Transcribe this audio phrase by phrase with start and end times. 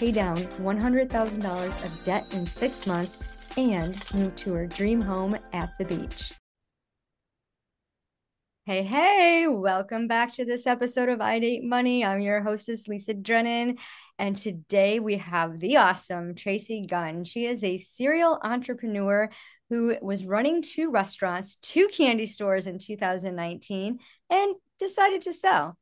[0.00, 3.18] pay down $100,000 of debt in six months,
[3.58, 6.32] and move to her dream home at the beach.
[8.64, 12.02] Hey, hey, welcome back to this episode of I Date Money.
[12.02, 13.76] I'm your hostess, Lisa Drennon.
[14.18, 17.24] And today we have the awesome Tracy Gunn.
[17.24, 19.28] She is a serial entrepreneur
[19.68, 23.98] who was running two restaurants, two candy stores in 2019,
[24.30, 25.76] and decided to sell.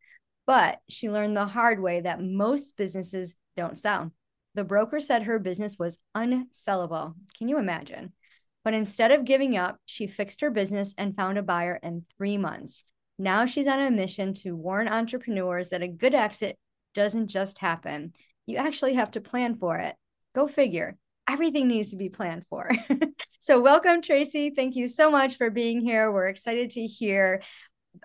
[0.45, 4.13] But she learned the hard way that most businesses don't sell.
[4.55, 7.15] The broker said her business was unsellable.
[7.37, 8.13] Can you imagine?
[8.65, 12.37] But instead of giving up, she fixed her business and found a buyer in three
[12.37, 12.85] months.
[13.19, 16.57] Now she's on a mission to warn entrepreneurs that a good exit
[16.95, 18.13] doesn't just happen.
[18.47, 19.95] You actually have to plan for it.
[20.35, 20.97] Go figure.
[21.29, 22.71] Everything needs to be planned for.
[23.41, 24.51] so, welcome, Tracy.
[24.51, 26.11] Thank you so much for being here.
[26.11, 27.43] We're excited to hear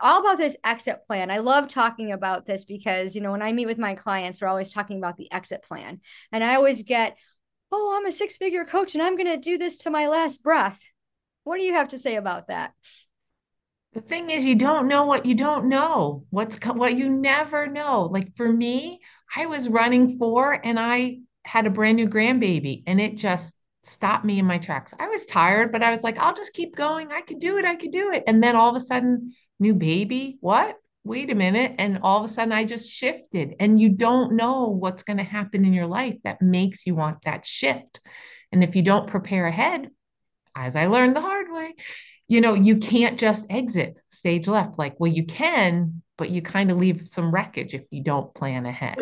[0.01, 1.31] all about this exit plan.
[1.31, 4.47] I love talking about this because, you know, when I meet with my clients, we're
[4.47, 6.01] always talking about the exit plan.
[6.31, 7.17] And I always get,
[7.71, 10.43] oh, I'm a six figure coach and I'm going to do this to my last
[10.43, 10.79] breath.
[11.43, 12.73] What do you have to say about that?
[13.93, 16.25] The thing is, you don't know what you don't know.
[16.31, 18.09] What's what you never know.
[18.11, 19.01] Like for me,
[19.35, 23.53] I was running four and I had a brand new grandbaby and it just
[23.83, 24.93] stopped me in my tracks.
[24.97, 27.11] I was tired, but I was like, I'll just keep going.
[27.11, 27.65] I could do it.
[27.65, 28.23] I could do it.
[28.27, 30.37] And then all of a sudden, new baby?
[30.41, 30.75] What?
[31.03, 31.75] Wait a minute.
[31.79, 33.55] And all of a sudden, I just shifted.
[33.59, 37.23] And you don't know what's going to happen in your life that makes you want
[37.25, 37.99] that shift.
[38.51, 39.89] And if you don't prepare ahead,
[40.55, 41.73] as I learned the hard way,
[42.27, 44.79] you know, you can't just exit stage left.
[44.79, 48.65] Like, well, you can, but you kind of leave some wreckage if you don't plan
[48.65, 48.97] ahead.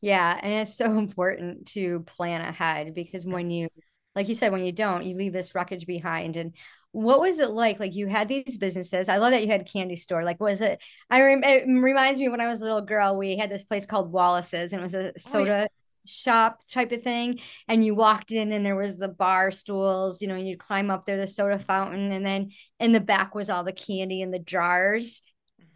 [0.00, 3.68] Yeah, and it's so important to plan ahead because when you
[4.14, 6.36] like you said, when you don't, you leave this wreckage behind.
[6.36, 6.56] And
[6.96, 7.78] what was it like?
[7.78, 9.10] Like you had these businesses.
[9.10, 10.24] I love that you had candy store.
[10.24, 10.82] Like, was it?
[11.10, 13.84] I rem- it reminds me when I was a little girl, we had this place
[13.84, 15.66] called Wallace's, and it was a soda oh, yeah.
[16.06, 17.40] shop type of thing.
[17.68, 20.90] And you walked in, and there was the bar stools, you know, and you'd climb
[20.90, 24.30] up there, the soda fountain, and then in the back was all the candy in
[24.30, 25.20] the jars.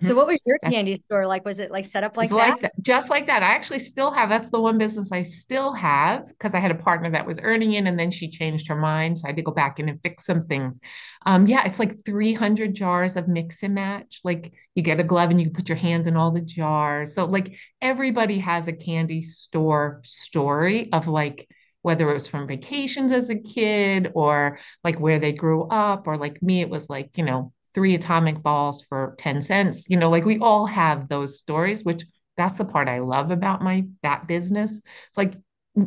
[0.01, 1.45] So what was your candy store like?
[1.45, 2.37] Was it like set up like that?
[2.37, 2.73] like that?
[2.81, 3.43] Just like that.
[3.43, 6.75] I actually still have that's the one business I still have because I had a
[6.77, 9.19] partner that was earning it and then she changed her mind.
[9.19, 10.81] So I had to go back in and fix some things.
[11.27, 14.21] Um, yeah, it's like 300 jars of mix and match.
[14.25, 17.15] Like you get a glove and you put your hand in all the jars.
[17.15, 21.49] So like everybody has a candy store story of like
[21.83, 26.17] whether it was from vacations as a kid or like where they grew up or
[26.17, 29.87] like me, it was like, you know, three atomic balls for 10 cents.
[29.89, 32.05] You know, like we all have those stories, which
[32.37, 34.73] that's the part I love about my that business.
[34.73, 35.35] It's like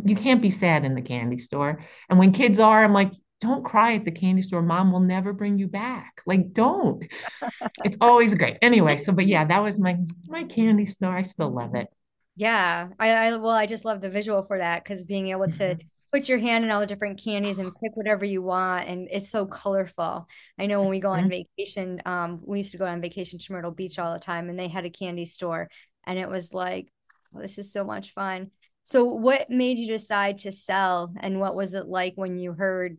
[0.05, 1.83] you can't be sad in the candy store.
[2.09, 3.11] And when kids are, I'm like,
[3.41, 4.61] don't cry at the candy store.
[4.61, 6.21] Mom will never bring you back.
[6.25, 7.03] Like, don't.
[7.83, 8.57] it's always great.
[8.61, 11.15] Anyway, so but yeah, that was my my candy store.
[11.15, 11.87] I still love it.
[12.35, 12.89] Yeah.
[12.99, 15.87] I, I well, I just love the visual for that because being able to mm-hmm
[16.13, 19.29] put your hand in all the different candies and pick whatever you want and it's
[19.29, 20.27] so colorful
[20.59, 21.43] i know when we go on mm-hmm.
[21.57, 24.59] vacation um we used to go on vacation to myrtle beach all the time and
[24.59, 25.69] they had a candy store
[26.05, 26.87] and it was like
[27.35, 28.51] oh, this is so much fun
[28.83, 32.97] so what made you decide to sell and what was it like when you heard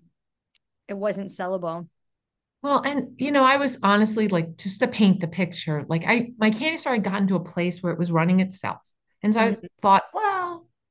[0.88, 1.86] it wasn't sellable
[2.62, 6.30] well, and you know, I was honestly like just to paint the picture, like I
[6.38, 8.78] my candy store had gotten to a place where it was running itself.
[9.22, 9.64] And so mm-hmm.
[9.66, 10.43] I thought, well,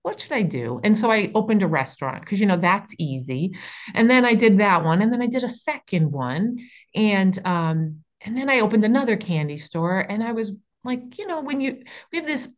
[0.04, 0.80] what should I do?
[0.84, 3.56] And so I opened a restaurant because, you know, that's easy.
[3.96, 5.02] And then I did that one.
[5.02, 6.58] And then I did a second one.
[6.94, 10.00] And, um, and then I opened another candy store.
[10.00, 10.52] And I was
[10.84, 12.50] like, you know, when you, we have this,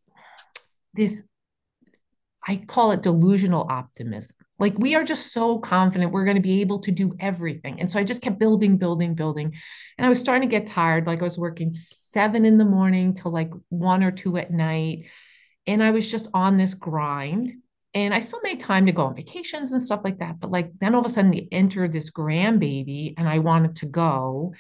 [0.96, 1.24] this,
[2.46, 4.36] I call it delusional optimism.
[4.58, 7.80] Like we are just so confident we're going to be able to do everything.
[7.80, 9.54] And so I just kept building, building, building.
[9.98, 11.06] And I was starting to get tired.
[11.06, 15.06] Like I was working seven in the morning till like one or two at night
[15.68, 17.54] and I was just on this grind.
[17.94, 20.40] And I still made time to go on vacations and stuff like that.
[20.40, 23.86] But like then all of a sudden they entered this grandbaby and I wanted to
[23.86, 24.54] go.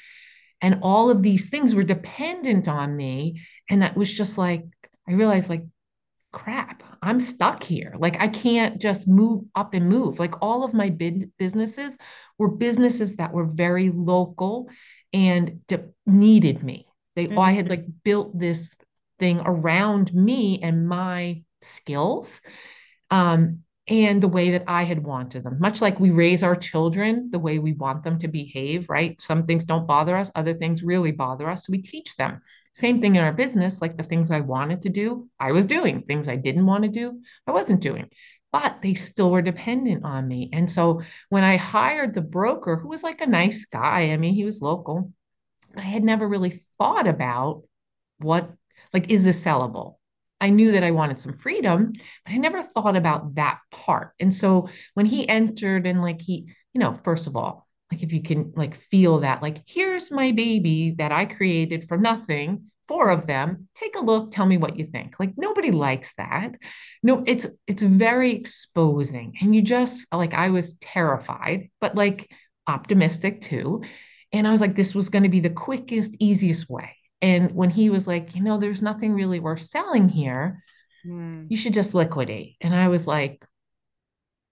[0.61, 3.41] And all of these things were dependent on me.
[3.69, 4.63] And that was just like,
[5.07, 5.63] I realized like,
[6.31, 7.93] crap, I'm stuck here.
[7.97, 10.17] Like I can't just move up and move.
[10.17, 11.97] Like all of my bid businesses
[12.37, 14.69] were businesses that were very local
[15.13, 16.87] and de- needed me.
[17.15, 17.39] They mm-hmm.
[17.39, 18.71] I had like built this
[19.19, 22.41] thing around me and my skills.
[23.09, 25.57] Um, and the way that I had wanted them.
[25.59, 29.19] Much like we raise our children the way we want them to behave, right?
[29.21, 31.65] Some things don't bother us, other things really bother us.
[31.65, 32.41] So we teach them.
[32.73, 36.01] Same thing in our business, like the things I wanted to do, I was doing.
[36.01, 38.09] Things I didn't want to do, I wasn't doing.
[38.51, 40.49] But they still were dependent on me.
[40.51, 44.33] And so when I hired the broker, who was like a nice guy, I mean,
[44.33, 45.13] he was local,
[45.73, 47.63] but I had never really thought about
[48.17, 48.49] what,
[48.95, 49.95] like, is this sellable?
[50.39, 51.91] I knew that I wanted some freedom,
[52.25, 54.13] but I never thought about that part.
[54.21, 58.13] And so when he entered and like he, you know, first of all, like if
[58.13, 63.09] you can like feel that, like, here's my baby that I created from nothing, four
[63.09, 65.19] of them, take a look, tell me what you think.
[65.19, 66.51] Like nobody likes that.
[67.03, 69.35] No, it's it's very exposing.
[69.41, 72.31] And you just like I was terrified, but like
[72.65, 73.83] optimistic too.
[74.31, 76.95] And I was like, this was going to be the quickest, easiest way.
[77.25, 80.63] And when he was like, you know, there's nothing really worth selling here,
[81.03, 81.47] mm.
[81.49, 82.55] you should just liquidate.
[82.61, 83.43] And I was like,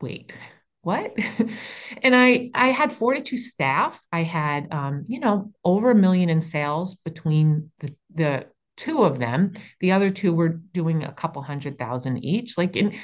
[0.02, 0.36] wait,
[0.82, 1.16] what?
[2.02, 4.02] and I I had 42 staff.
[4.12, 9.20] I had um, you know, over a million in sales between the the two of
[9.20, 9.54] them.
[9.80, 12.58] The other two were doing a couple hundred thousand each.
[12.58, 12.96] Like and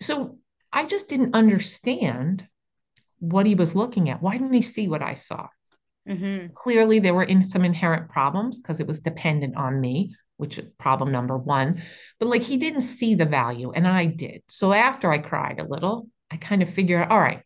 [0.00, 0.38] so
[0.72, 2.48] I just didn't understand
[3.18, 4.22] what he was looking at.
[4.22, 5.48] Why didn't he see what I saw?
[6.08, 6.54] Mm-hmm.
[6.54, 11.12] Clearly, there were in some inherent problems because it was dependent on me, which problem
[11.12, 11.82] number one.
[12.18, 14.42] But like he didn't see the value, and I did.
[14.48, 17.42] So after I cried a little, I kind of figured all right,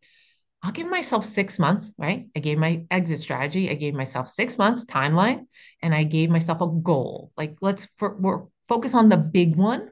[0.62, 2.26] I'll give myself six months, right?
[2.36, 3.68] I gave my exit strategy.
[3.68, 5.46] I gave myself six months timeline,
[5.80, 7.32] and I gave myself a goal.
[7.36, 9.88] Like let's for, focus on the big one,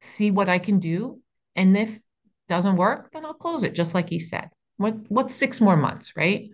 [0.00, 1.20] see what I can do,
[1.54, 1.98] and if
[2.48, 4.50] doesn't work, then I'll close it, just like he said.
[4.76, 6.50] What what's six more months, right?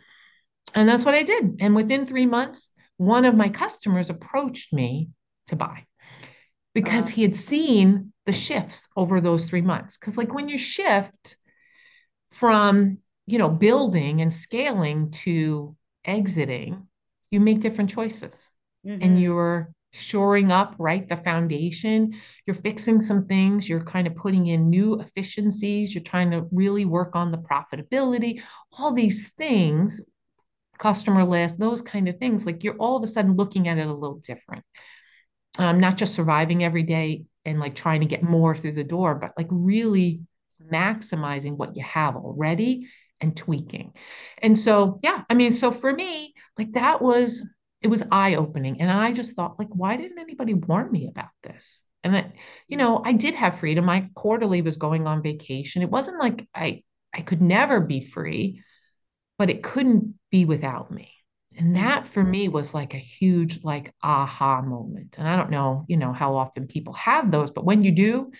[0.74, 1.60] And that's what I did.
[1.60, 5.10] And within three months, one of my customers approached me
[5.48, 5.86] to buy
[6.74, 9.98] because he had seen the shifts over those three months.
[9.98, 11.36] Because, like, when you shift
[12.30, 16.86] from, you know, building and scaling to exiting,
[17.30, 18.48] you make different choices
[18.86, 19.02] mm-hmm.
[19.02, 21.06] and you're shoring up, right?
[21.08, 22.14] The foundation,
[22.46, 26.86] you're fixing some things, you're kind of putting in new efficiencies, you're trying to really
[26.86, 28.40] work on the profitability,
[28.72, 30.00] all these things
[30.82, 33.86] customer list, those kind of things, like you're all of a sudden looking at it
[33.86, 34.64] a little different.
[35.58, 39.14] Um, not just surviving every day and like trying to get more through the door,
[39.14, 40.22] but like really
[40.72, 42.88] maximizing what you have already
[43.20, 43.92] and tweaking.
[44.38, 47.46] And so, yeah, I mean, so for me, like that was
[47.80, 48.80] it was eye opening.
[48.80, 51.80] And I just thought, like, why didn't anybody warn me about this?
[52.04, 52.32] And that,
[52.68, 53.84] you know, I did have freedom.
[53.84, 55.82] My quarterly was going on vacation.
[55.82, 56.82] It wasn't like I
[57.14, 58.62] I could never be free
[59.38, 61.12] but it couldn't be without me.
[61.56, 65.16] And that for me was like a huge like aha moment.
[65.18, 68.32] And I don't know, you know, how often people have those, but when you do,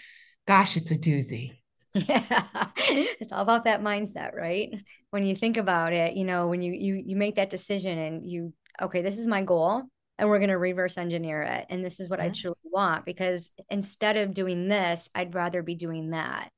[0.49, 1.53] gosh, it's a doozy.
[1.95, 2.47] Yeah.
[2.87, 4.71] It's all about that mindset, right?
[5.11, 8.27] When you think about it, you know, when you you you make that decision and
[8.27, 9.83] you okay, this is my goal
[10.19, 12.25] and we're going to reverse engineer it and this is what yeah.
[12.25, 16.49] I truly want because instead of doing this, I'd rather be doing that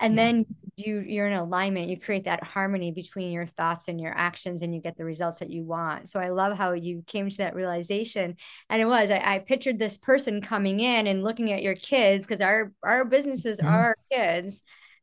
[0.00, 0.24] and yeah.
[0.24, 4.62] then you you're in alignment you create that harmony between your thoughts and your actions
[4.62, 7.38] and you get the results that you want so i love how you came to
[7.38, 8.36] that realization
[8.70, 12.24] and it was i, I pictured this person coming in and looking at your kids
[12.24, 13.68] because our our businesses mm-hmm.
[13.68, 14.62] are kids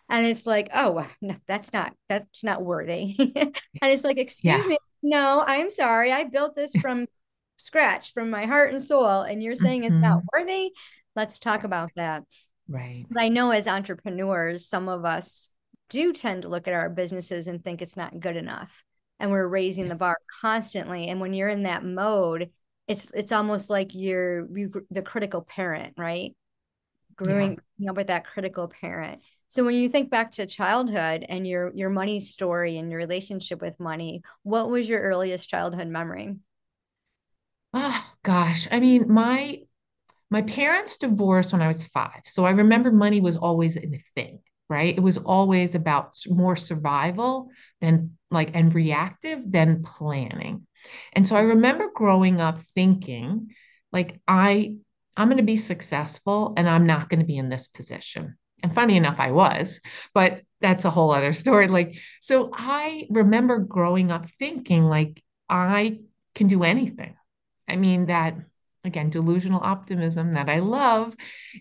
[0.10, 4.68] and it's like oh no that's not that's not worthy and it's like excuse yeah.
[4.68, 7.06] me no i'm sorry i built this from
[7.58, 9.94] scratch from my heart and soul and you're saying mm-hmm.
[9.94, 10.40] it's not mm-hmm.
[10.40, 10.70] worthy
[11.16, 12.24] let's talk about that
[12.68, 13.06] Right.
[13.10, 15.50] But I know as entrepreneurs, some of us
[15.90, 18.84] do tend to look at our businesses and think it's not good enough.
[19.20, 21.08] And we're raising the bar constantly.
[21.08, 22.50] And when you're in that mode,
[22.88, 26.36] it's it's almost like you're you, the critical parent, right?
[27.16, 27.92] Growing yeah.
[27.92, 29.22] up with that critical parent.
[29.48, 33.62] So when you think back to childhood and your your money story and your relationship
[33.62, 36.36] with money, what was your earliest childhood memory?
[37.74, 38.68] Oh gosh.
[38.72, 39.62] I mean, my
[40.30, 42.22] my parents divorced when I was five.
[42.26, 44.40] So I remember money was always in a thing,
[44.70, 44.96] right?
[44.96, 47.50] It was always about more survival
[47.82, 50.66] than like and reactive than planning.
[51.14, 53.50] And so I remember growing up thinking,
[53.92, 54.76] like, I
[55.18, 58.38] I'm going to be successful and I'm not going to be in this position.
[58.62, 59.80] And funny enough, I was,
[60.14, 61.68] but that's a whole other story.
[61.68, 66.00] Like, so I remember growing up thinking, like, I
[66.34, 67.16] can do anything.
[67.68, 68.36] I mean, that
[68.88, 71.16] again, delusional optimism that I love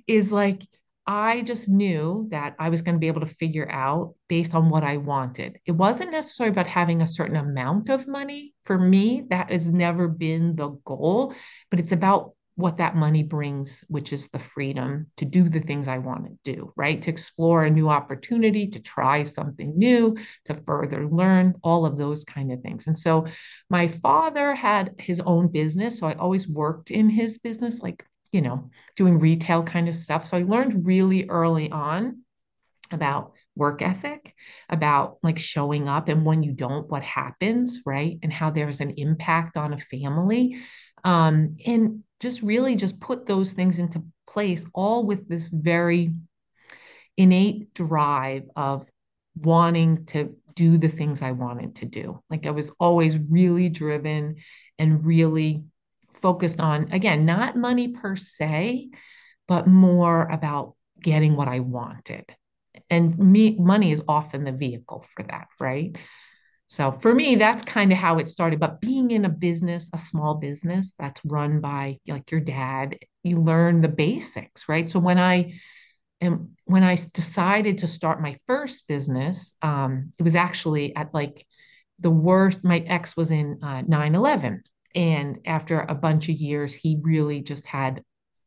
[0.06, 0.62] is like,
[1.06, 4.70] I just knew that I was going to be able to figure out based on
[4.70, 5.58] what I wanted.
[5.66, 8.54] It wasn't necessarily about having a certain amount of money.
[8.64, 11.34] For me, that has never been the goal,
[11.70, 15.88] but it's about what that money brings, which is the freedom to do the things
[15.88, 17.02] I want to do, right?
[17.02, 22.24] To explore a new opportunity, to try something new, to further learn, all of those
[22.24, 22.86] kind of things.
[22.86, 23.26] And so
[23.70, 25.98] my father had his own business.
[25.98, 30.26] So I always worked in his business, like, you know, doing retail kind of stuff.
[30.26, 32.22] So I learned really early on
[32.92, 34.34] about work ethic,
[34.68, 38.18] about like showing up and when you don't, what happens, right?
[38.22, 40.60] And how there's an impact on a family.
[41.02, 46.12] Um, and just really just put those things into place, all with this very
[47.16, 48.88] innate drive of
[49.36, 52.20] wanting to do the things I wanted to do.
[52.30, 54.36] Like I was always really driven
[54.78, 55.62] and really
[56.14, 58.90] focused on, again, not money per se,
[59.46, 62.24] but more about getting what I wanted
[62.90, 65.96] and me money is often the vehicle for that right
[66.66, 69.98] so for me that's kind of how it started but being in a business a
[69.98, 75.18] small business that's run by like your dad you learn the basics right so when
[75.18, 75.52] i
[76.20, 81.46] and when i decided to start my first business um, it was actually at like
[82.00, 84.60] the worst my ex was in uh, 9-11
[84.94, 88.02] and after a bunch of years he really just had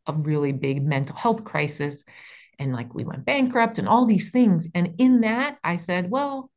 [0.08, 2.04] a really big mental health crisis
[2.60, 4.68] and like we went bankrupt and all these things.
[4.74, 6.50] And in that, I said, well,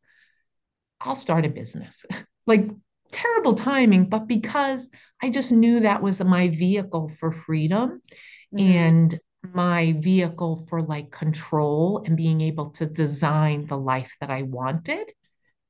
[1.01, 2.05] I'll start a business.
[2.47, 2.69] like
[3.11, 4.89] terrible timing, but because
[5.23, 8.01] I just knew that was my vehicle for freedom
[8.55, 8.59] mm-hmm.
[8.59, 14.43] and my vehicle for like control and being able to design the life that I
[14.43, 15.11] wanted,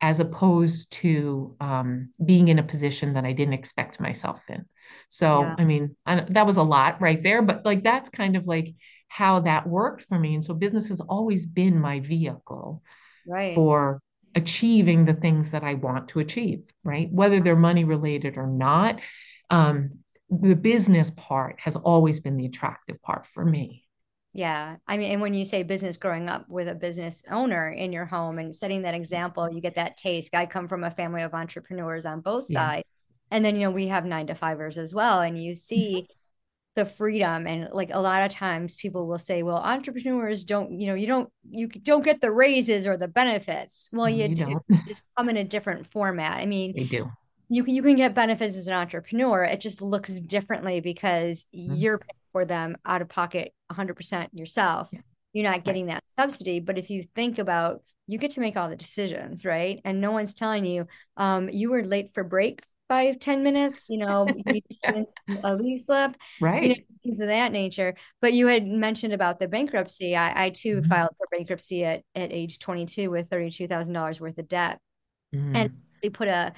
[0.01, 4.65] as opposed to um, being in a position that I didn't expect myself in.
[5.09, 5.55] So, yeah.
[5.59, 8.75] I mean, I, that was a lot right there, but like that's kind of like
[9.09, 10.35] how that worked for me.
[10.35, 12.83] And so business has always been my vehicle
[13.27, 13.55] right.
[13.55, 14.01] for
[14.35, 17.11] achieving the things that I want to achieve, right?
[17.11, 19.01] Whether they're money related or not.
[19.51, 19.99] Um,
[20.31, 23.85] the business part has always been the attractive part for me.
[24.33, 24.77] Yeah.
[24.87, 28.07] I mean, and when you say business growing up with a business owner in your
[28.07, 30.33] home and setting that example, you get that taste.
[30.35, 32.89] I come from a family of entrepreneurs on both sides.
[33.33, 35.21] And then, you know, we have nine to fivers as well.
[35.21, 36.07] And you see
[36.77, 40.87] the freedom and like a lot of times people will say well entrepreneurs don't you
[40.87, 43.89] know you don't you don't get the raises or the benefits.
[43.93, 44.61] Well you, you do.
[44.87, 46.39] just come in a different format.
[46.39, 47.11] I mean they do.
[47.49, 49.43] you can you can get benefits as an entrepreneur.
[49.43, 51.75] It just looks differently because mm-hmm.
[51.75, 54.89] you're paying for them out of pocket 100% yourself.
[54.93, 55.00] Yeah.
[55.33, 55.95] you're not getting right.
[55.95, 59.81] that subsidy but if you think about you get to make all the decisions right?
[59.85, 60.87] And no one's telling you
[61.17, 64.26] um you were late for break five ten minutes, you know,
[64.85, 65.04] yeah.
[65.44, 66.62] a leave slip, right?
[66.62, 67.94] You know, things of that nature.
[68.20, 70.16] But you had mentioned about the bankruptcy.
[70.16, 70.88] I, I too mm-hmm.
[70.88, 74.80] filed for bankruptcy at, at age 22 with $32,000 worth of debt.
[75.32, 75.56] Mm-hmm.
[75.56, 75.70] And
[76.02, 76.52] they put a,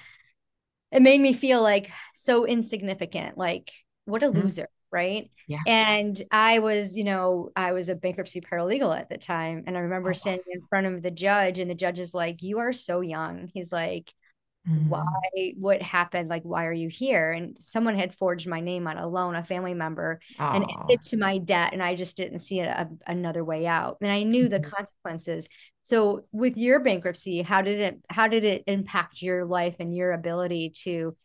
[0.90, 3.70] it made me feel like so insignificant, like
[4.06, 4.40] what a mm-hmm.
[4.40, 4.68] loser.
[4.90, 5.30] Right.
[5.48, 5.60] Yeah.
[5.66, 9.64] And I was, you know, I was a bankruptcy paralegal at the time.
[9.66, 12.42] And I remember oh, standing in front of the judge, and the judge is like,
[12.42, 13.48] You are so young.
[13.54, 14.12] He's like,
[14.68, 14.88] mm-hmm.
[14.88, 18.96] why what happened like why are you here and someone had forged my name on
[18.96, 20.56] a loan a family member Aww.
[20.56, 23.98] and it to my debt and i just didn't see a, a, another way out
[24.00, 24.62] and i knew mm-hmm.
[24.62, 25.48] the consequences
[25.82, 30.12] so with your bankruptcy how did it how did it impact your life and your
[30.12, 31.16] ability to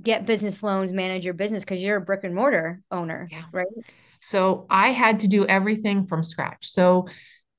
[0.00, 3.42] get business loans manage your business because you're a brick and mortar owner yeah.
[3.52, 3.66] right
[4.20, 7.06] so i had to do everything from scratch so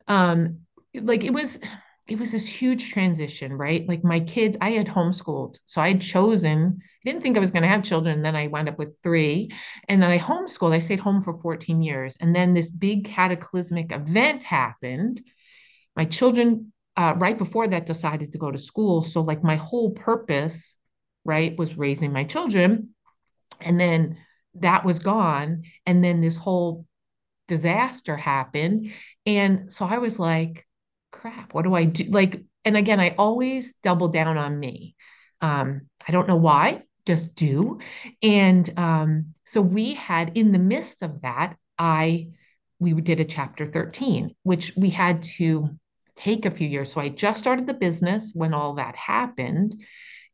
[0.07, 0.59] um
[0.95, 1.59] like it was
[2.07, 3.87] it was this huge transition, right?
[3.87, 5.57] Like my kids, I had homeschooled.
[5.65, 8.15] So I'd chosen, I didn't think I was going to have children.
[8.15, 9.51] And then I wound up with three.
[9.87, 10.73] And then I homeschooled.
[10.73, 12.17] I stayed home for 14 years.
[12.19, 15.21] And then this big cataclysmic event happened.
[15.95, 19.01] My children, uh, right before that, decided to go to school.
[19.01, 20.75] So, like, my whole purpose,
[21.23, 22.89] right, was raising my children.
[23.61, 24.17] And then
[24.55, 25.63] that was gone.
[25.85, 26.85] And then this whole
[27.47, 28.91] disaster happened.
[29.25, 30.65] And so I was like,
[31.13, 32.05] crap, what do I do?
[32.05, 34.95] Like, and again, I always double down on me.
[35.39, 37.79] Um, I don't know why, just do.
[38.21, 42.29] And um, so we had in the midst of that, I
[42.79, 45.69] we did a chapter 13, which we had to
[46.15, 46.91] take a few years.
[46.91, 49.81] So I just started the business when all that happened.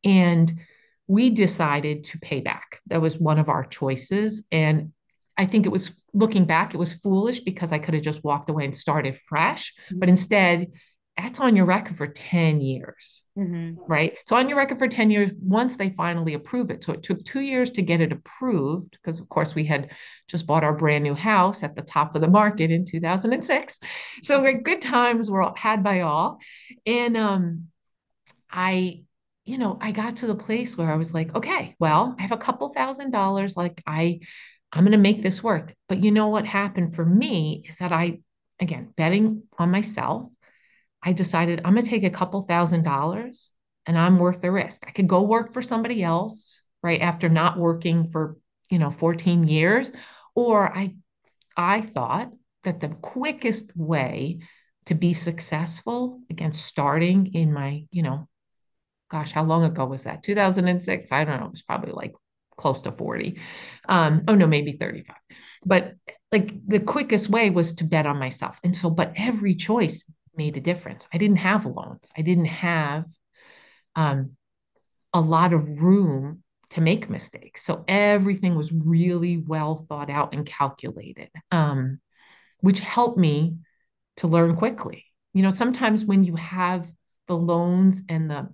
[0.03, 0.59] And
[1.07, 2.79] we decided to pay back.
[2.87, 4.43] That was one of our choices.
[4.51, 4.93] And
[5.39, 8.49] I think it was looking back, it was foolish because I could have just walked
[8.49, 9.73] away and started fresh.
[9.85, 9.99] Mm-hmm.
[9.99, 10.67] But instead,
[11.17, 13.81] that's on your record for 10 years, mm-hmm.
[13.87, 14.17] right?
[14.27, 16.83] So on your record for 10 years, once they finally approve it.
[16.83, 19.91] So it took two years to get it approved because, of course, we had
[20.27, 23.79] just bought our brand new house at the top of the market in 2006.
[24.23, 26.39] So good times were had by all.
[26.85, 27.67] And um,
[28.51, 29.03] I,
[29.45, 32.33] you know, I got to the place where I was like, okay, well, I have
[32.33, 33.55] a couple thousand dollars.
[33.55, 34.19] Like I
[34.71, 35.73] I'm going to make this work.
[35.87, 38.19] But you know what happened for me is that I,
[38.59, 40.29] again, betting on myself,
[41.01, 43.51] I decided I'm going to take a couple thousand dollars
[43.85, 44.83] and I'm worth the risk.
[44.87, 47.01] I could go work for somebody else, right?
[47.01, 48.37] After not working for,
[48.69, 49.91] you know, 14 years.
[50.35, 50.95] Or I
[51.57, 52.31] I thought
[52.63, 54.39] that the quickest way
[54.85, 58.27] to be successful, again, starting in my, you know,
[59.09, 60.23] gosh, how long ago was that?
[60.23, 61.11] 2006?
[61.11, 61.47] I don't know.
[61.47, 62.13] It was probably like
[62.59, 63.39] close to 40.
[63.87, 65.15] Um, oh no, maybe 35.
[65.65, 65.95] But
[66.31, 68.59] like the quickest way was to bet on myself.
[68.63, 70.03] And so, but every choice
[70.35, 71.07] made a difference.
[71.13, 72.11] I didn't have loans.
[72.17, 73.05] I didn't have
[73.95, 74.31] um,
[75.13, 77.65] a lot of room to make mistakes.
[77.65, 81.99] So everything was really well thought out and calculated, um,
[82.59, 83.55] which helped me
[84.17, 85.05] to learn quickly.
[85.33, 86.87] You know, sometimes when you have
[87.27, 88.49] the loans and the,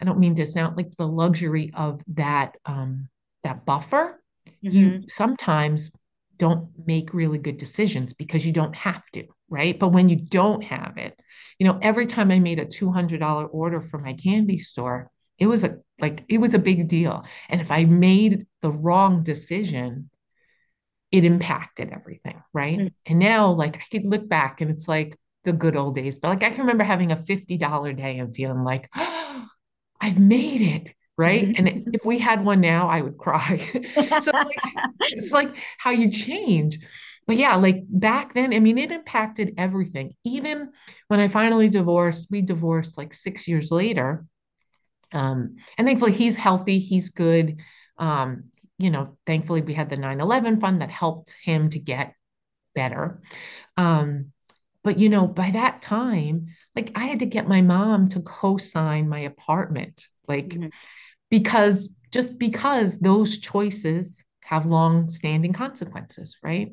[0.00, 3.08] I don't mean to sound like the luxury of that um,
[3.46, 4.20] that buffer,
[4.64, 4.76] mm-hmm.
[4.76, 5.90] you sometimes
[6.38, 9.78] don't make really good decisions because you don't have to, right?
[9.78, 11.18] But when you don't have it,
[11.58, 15.64] you know, every time I made a $200 order for my candy store, it was
[15.64, 17.24] a like it was a big deal.
[17.48, 20.10] And if I made the wrong decision,
[21.12, 22.78] it impacted everything, right?
[22.78, 22.86] Mm-hmm.
[23.06, 26.18] And now like I could look back and it's like the good old days.
[26.18, 29.46] But like I can remember having a $50 day and feeling like, oh,
[30.00, 31.54] I've made it right?
[31.56, 33.58] and if we had one now, I would cry.
[34.20, 34.56] so like,
[35.00, 36.78] it's like how you change.
[37.26, 40.14] But yeah, like back then, I mean, it impacted everything.
[40.24, 40.70] Even
[41.08, 44.24] when I finally divorced, we divorced like six years later.
[45.12, 47.56] Um, and thankfully he's healthy, he's good.
[47.98, 48.44] Um,
[48.78, 52.14] you know, thankfully we had the 9-11 fund that helped him to get
[52.74, 53.22] better.
[53.76, 54.32] Um,
[54.84, 59.08] but you know, by that time, like I had to get my mom to co-sign
[59.08, 60.06] my apartment.
[60.28, 60.68] Like mm-hmm
[61.30, 66.72] because just because those choices have long standing consequences, right?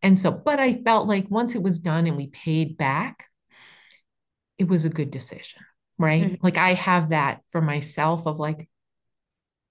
[0.00, 3.26] And so, but I felt like once it was done and we paid back,
[4.58, 5.60] it was a good decision,
[5.98, 6.24] right?
[6.24, 6.34] Mm-hmm.
[6.44, 8.68] Like I have that for myself of like,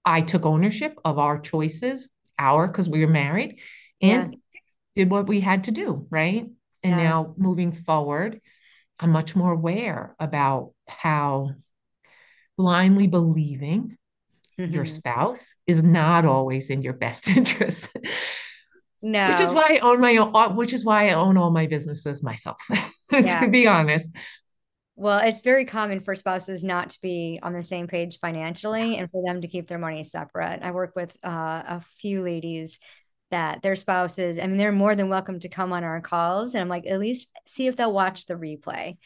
[0.04, 2.08] I took ownership of our choices,
[2.38, 3.58] our, because we were married,
[4.00, 4.60] and yeah.
[4.96, 6.46] did what we had to do, right?
[6.84, 7.02] And yeah.
[7.02, 8.40] now moving forward,
[8.98, 11.54] I'm much more aware about how
[12.62, 13.96] blindly believing
[14.56, 14.72] mm-hmm.
[14.72, 17.88] your spouse is not always in your best interest.
[19.02, 19.30] No.
[19.30, 22.22] Which is why I own my own, which is why I own all my businesses
[22.22, 22.58] myself,
[23.12, 23.40] yeah.
[23.40, 24.14] to be honest.
[24.94, 29.10] Well, it's very common for spouses not to be on the same page financially and
[29.10, 30.60] for them to keep their money separate.
[30.62, 32.78] I work with uh, a few ladies
[33.32, 36.54] that their spouses, I mean, they're more than welcome to come on our calls.
[36.54, 38.98] And I'm like, at least see if they'll watch the replay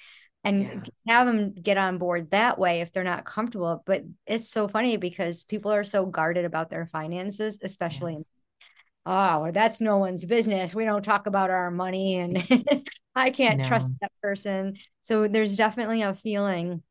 [0.46, 1.14] and yeah.
[1.14, 3.82] have them get on board that way if they're not comfortable.
[3.84, 8.20] But it's so funny because people are so guarded about their finances, especially yeah.
[9.06, 10.72] oh, well, that's no one's business.
[10.72, 12.46] We don't talk about our money and
[13.16, 13.66] I can't no.
[13.66, 14.76] trust that person.
[15.02, 16.82] So there's definitely a feeling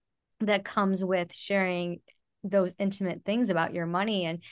[0.41, 2.01] that comes with sharing
[2.43, 4.43] those intimate things about your money and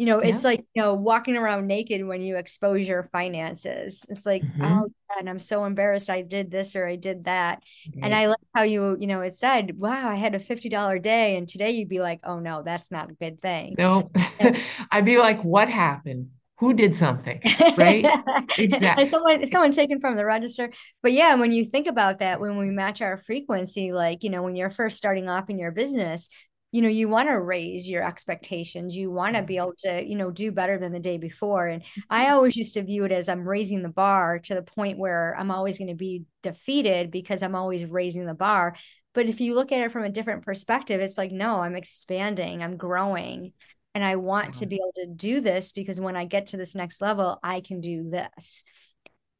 [0.00, 0.48] you know it's yeah.
[0.48, 4.06] like you know walking around naked when you expose your finances.
[4.08, 4.62] It's like mm-hmm.
[4.62, 6.08] oh and i'm so embarrassed.
[6.08, 7.62] I did this or i did that.
[7.86, 8.04] Mm-hmm.
[8.04, 11.36] and i like how you you know it said wow i had a $50 day.
[11.36, 13.74] And today you'd be like oh no that's not a good thing.
[13.76, 14.10] No
[14.90, 16.30] i'd be like what happened?
[16.60, 17.40] Who did something?
[17.76, 18.04] Right?
[18.58, 20.72] Exactly someone someone taken from the register?
[21.02, 24.42] But yeah when you think about that when we match our frequency like you know
[24.42, 26.30] when you're first starting off in your business
[26.72, 30.16] you know you want to raise your expectations you want to be able to you
[30.16, 32.34] know do better than the day before and i mm-hmm.
[32.34, 35.50] always used to view it as i'm raising the bar to the point where i'm
[35.50, 38.74] always going to be defeated because i'm always raising the bar
[39.14, 42.62] but if you look at it from a different perspective it's like no i'm expanding
[42.62, 43.52] i'm growing
[43.94, 46.74] and i want to be able to do this because when i get to this
[46.74, 48.64] next level i can do this.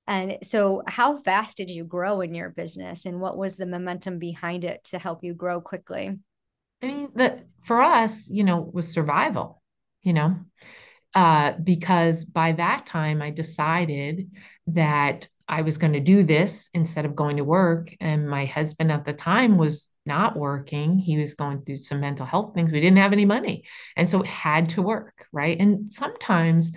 [0.06, 4.18] And so how fast did you grow in your business and what was the momentum
[4.18, 6.18] behind it to help you grow quickly
[6.82, 9.62] I mean, that for us, you know, was survival,
[10.02, 10.36] you know,
[11.14, 14.30] uh, because by that time I decided
[14.68, 17.94] that I was going to do this instead of going to work.
[18.00, 20.98] And my husband at the time was not working.
[20.98, 22.70] He was going through some mental health things.
[22.70, 23.64] We didn't have any money.
[23.96, 25.26] And so it had to work.
[25.32, 25.58] Right.
[25.58, 26.70] And sometimes,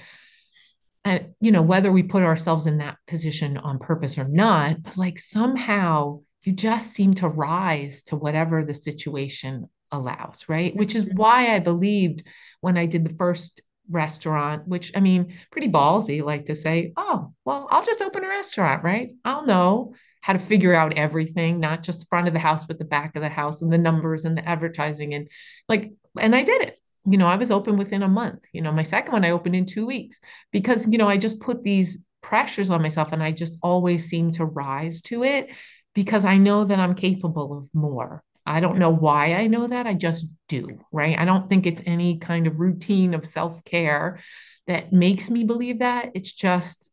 [1.06, 4.98] uh, you know, whether we put ourselves in that position on purpose or not, but
[4.98, 10.72] like somehow you just seem to rise to whatever the situation allows, right?
[10.72, 10.80] Mm-hmm.
[10.80, 12.24] Which is why I believed
[12.62, 17.34] when I did the first restaurant, which I mean, pretty ballsy, like to say, oh,
[17.46, 19.12] well, I'll just open a restaurant, right?
[19.24, 22.80] I'll know how to figure out everything, not just the front of the house, but
[22.80, 25.28] the back of the house and the numbers and the advertising and
[25.68, 26.80] like, and I did it.
[27.06, 28.40] you know, I was open within a month.
[28.54, 30.20] You know, my second one I opened in two weeks
[30.52, 34.32] because, you know, I just put these pressures on myself and I just always seem
[34.34, 35.50] to rise to it
[35.94, 38.24] because I know that I'm capable of more.
[38.46, 39.88] I don't know why I know that.
[39.88, 41.18] I just do, right?
[41.18, 44.20] I don't think it's any kind of routine of self care
[44.68, 46.12] that makes me believe that.
[46.14, 46.90] It's just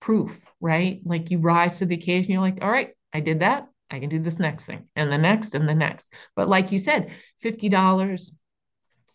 [0.00, 1.00] proof, right?
[1.04, 3.68] Like you rise to the occasion, you're like, all right, I did that.
[3.90, 6.12] I can do this next thing and the next and the next.
[6.36, 7.10] But like you said,
[7.42, 8.30] $50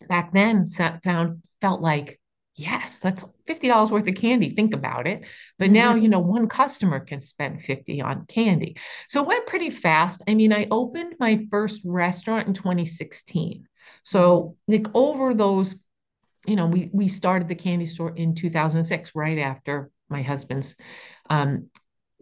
[0.08, 2.19] back then found felt like
[2.60, 4.50] yes, that's $50 worth of candy.
[4.50, 5.24] Think about it.
[5.58, 8.76] But now, you know, one customer can spend 50 on candy.
[9.08, 10.22] So it went pretty fast.
[10.28, 13.66] I mean, I opened my first restaurant in 2016.
[14.02, 15.76] So like over those,
[16.46, 20.76] you know, we we started the candy store in 2006, right after my husband's
[21.28, 21.68] um,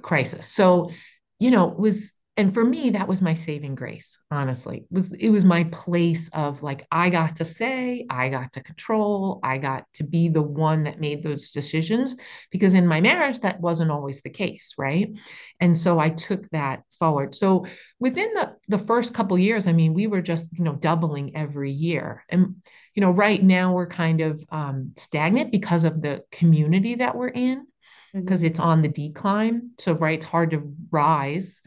[0.03, 0.47] crisis.
[0.47, 0.91] So,
[1.39, 4.79] you know, it was and for me that was my saving grace honestly.
[4.79, 8.63] It was it was my place of like i got to say i got to
[8.63, 12.15] control i got to be the one that made those decisions
[12.51, 15.19] because in my marriage that wasn't always the case right?
[15.61, 17.35] And so i took that forward.
[17.35, 17.67] So
[17.99, 21.73] within the the first couple years i mean we were just you know doubling every
[21.73, 22.25] year.
[22.29, 22.57] And
[22.95, 27.29] you know right now we're kind of um, stagnant because of the community that we're
[27.29, 27.67] in
[28.15, 28.47] because mm-hmm.
[28.47, 29.71] it's on the decline.
[29.79, 31.61] So right it's hard to rise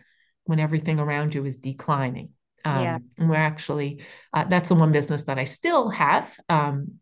[0.45, 2.30] when everything around you is declining.
[2.65, 2.99] Um, yeah.
[3.17, 4.01] And we're actually,
[4.34, 6.32] uh, that's the one business that I still have.
[6.49, 6.99] Um,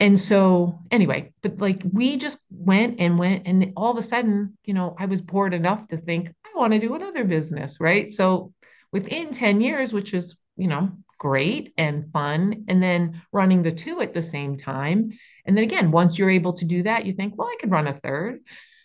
[0.00, 4.56] and so, anyway, but like we just went and went, and all of a sudden,
[4.64, 7.78] you know, I was bored enough to think, I want to do another business.
[7.80, 8.10] Right.
[8.10, 8.52] So,
[8.92, 14.00] within 10 years, which was, you know, great and fun, and then running the two
[14.00, 15.10] at the same time.
[15.44, 17.88] And then again, once you're able to do that, you think, well, I could run
[17.88, 18.40] a third.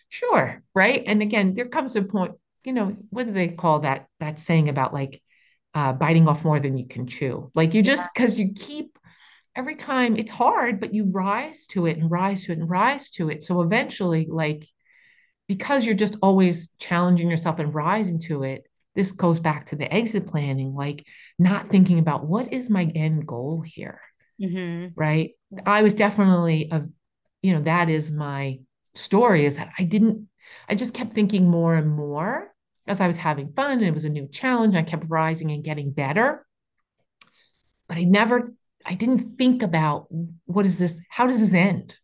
[0.08, 0.62] Sure.
[0.74, 1.04] Right.
[1.06, 2.32] And again, there comes a point
[2.64, 5.22] you know, what do they call that that saying about like
[5.74, 7.50] uh, biting off more than you can chew?
[7.54, 8.98] Like you just because you keep
[9.56, 13.10] every time it's hard, but you rise to it and rise to it and rise
[13.10, 13.44] to it.
[13.44, 14.66] So eventually, like
[15.46, 19.92] because you're just always challenging yourself and rising to it, this goes back to the
[19.92, 21.04] exit planning, like
[21.38, 24.00] not thinking about what is my end goal here.
[24.40, 24.88] Mm-hmm.
[24.94, 25.32] Right.
[25.66, 26.84] I was definitely a,
[27.42, 28.60] you know, that is my
[28.94, 30.28] story is that I didn't,
[30.68, 32.53] I just kept thinking more and more
[32.86, 34.74] as I was having fun and it was a new challenge.
[34.74, 36.46] I kept rising and getting better.
[37.88, 38.48] But I never,
[38.84, 40.06] I didn't think about
[40.44, 40.96] what is this?
[41.10, 41.96] How does this end?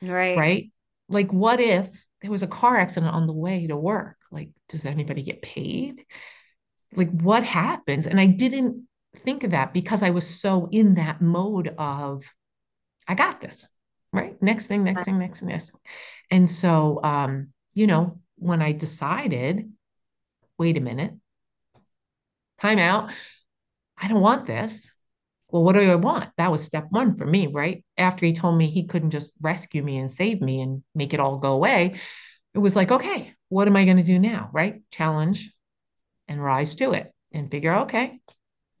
[0.00, 0.36] Right.
[0.36, 0.72] Right.
[1.08, 1.88] Like, what if
[2.20, 4.16] there was a car accident on the way to work?
[4.30, 6.04] Like, does anybody get paid?
[6.94, 8.06] Like, what happens?
[8.06, 12.24] And I didn't think of that because I was so in that mode of,
[13.06, 13.68] I got this.
[14.12, 14.40] Right.
[14.42, 15.72] Next thing, next thing, next thing, next.
[16.30, 19.70] And so, um, you know, when I decided
[20.62, 21.12] wait a minute,
[22.60, 23.10] time out.
[23.98, 24.88] I don't want this.
[25.48, 26.30] Well, what do I want?
[26.38, 27.84] That was step one for me, right?
[27.98, 31.18] After he told me he couldn't just rescue me and save me and make it
[31.18, 31.96] all go away,
[32.54, 34.50] it was like, okay, what am I going to do now?
[34.52, 34.82] Right?
[34.92, 35.52] Challenge
[36.28, 38.20] and rise to it and figure, okay,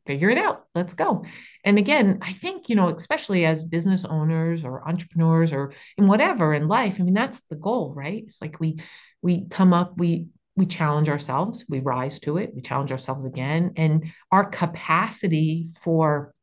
[0.06, 0.66] figure it out.
[0.76, 1.24] Let's go.
[1.64, 6.54] And again, I think, you know, especially as business owners or entrepreneurs or in whatever
[6.54, 8.22] in life, I mean, that's the goal, right?
[8.24, 8.78] It's like we
[9.20, 13.72] we come up, we we challenge ourselves, we rise to it, we challenge ourselves again.
[13.76, 16.34] And our capacity for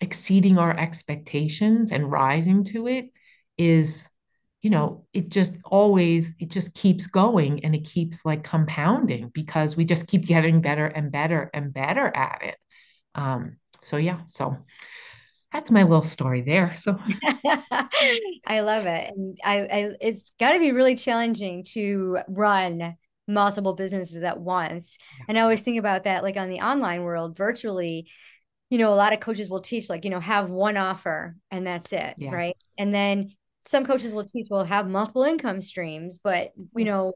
[0.00, 3.10] exceeding our expectations and rising to it
[3.56, 4.08] is,
[4.60, 9.76] you know, it just always, it just keeps going and it keeps like compounding because
[9.76, 12.56] we just keep getting better and better and better at it.
[13.14, 14.58] Um, so, yeah, so
[15.52, 16.74] that's my little story there.
[16.76, 16.98] So
[18.46, 19.14] I love it.
[19.14, 22.96] And I, I it's got to be really challenging to run
[23.26, 24.98] multiple businesses at once.
[25.28, 28.10] And I always think about that, like on the online world, virtually,
[28.70, 31.66] you know, a lot of coaches will teach, like, you know, have one offer and
[31.66, 32.14] that's it.
[32.18, 32.32] Yeah.
[32.32, 32.56] Right.
[32.76, 33.30] And then
[33.66, 37.14] some coaches will teach, will have multiple income streams, but, you know,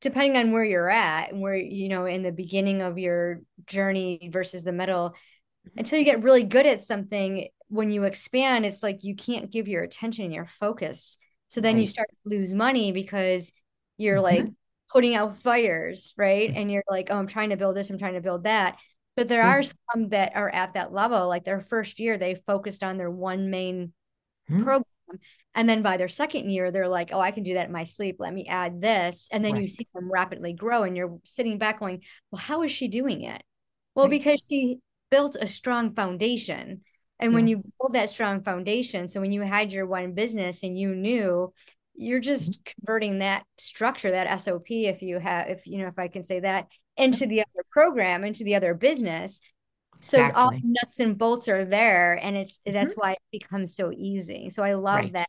[0.00, 4.30] depending on where you're at and where, you know, in the beginning of your journey
[4.32, 5.78] versus the middle, mm-hmm.
[5.78, 9.66] until you get really good at something, when you expand, it's like you can't give
[9.66, 11.18] your attention and your focus.
[11.48, 11.80] So then right.
[11.80, 13.52] you start to lose money because
[13.96, 14.44] you're mm-hmm.
[14.44, 14.46] like
[14.94, 16.52] putting out fires, right?
[16.54, 18.78] And you're like, oh, I'm trying to build this, I'm trying to build that.
[19.16, 21.28] But there are some that are at that level.
[21.28, 23.92] Like their first year, they focused on their one main
[24.50, 24.64] mm-hmm.
[24.64, 24.84] program.
[25.54, 27.84] And then by their second year, they're like, oh, I can do that in my
[27.84, 28.16] sleep.
[28.18, 29.28] Let me add this.
[29.30, 29.62] And then right.
[29.62, 33.22] you see them rapidly grow, and you're sitting back going, well, how is she doing
[33.22, 33.42] it?
[33.94, 34.10] Well, right.
[34.10, 34.78] because she
[35.10, 36.80] built a strong foundation.
[37.20, 37.34] And yeah.
[37.36, 40.96] when you build that strong foundation, so when you had your one business and you
[40.96, 41.52] knew
[41.94, 42.72] you're just mm-hmm.
[42.76, 46.40] converting that structure that sop if you have if you know if i can say
[46.40, 49.40] that into the other program into the other business
[50.00, 50.42] So exactly.
[50.42, 52.74] all nuts and bolts are there, and it's mm-hmm.
[52.74, 54.50] that's why it becomes so easy.
[54.50, 55.12] So I love right.
[55.14, 55.28] that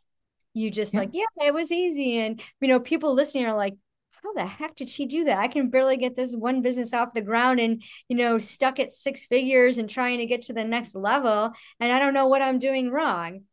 [0.53, 0.99] you just yeah.
[1.01, 2.17] like, yeah, it was easy.
[2.19, 3.75] And you know, people listening are like,
[4.21, 5.37] how the heck did she do that?
[5.37, 8.91] I can barely get this one business off the ground and, you know, stuck at
[8.91, 11.53] six figures and trying to get to the next level.
[11.79, 13.43] And I don't know what I'm doing wrong.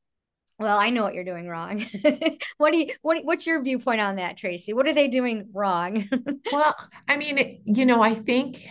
[0.62, 1.85] Well, I know what you're doing wrong.
[2.57, 4.72] what do you what what's your viewpoint on that, Tracy?
[4.72, 6.09] What are they doing wrong?
[6.53, 6.75] well,
[7.09, 8.68] I mean, you know, I think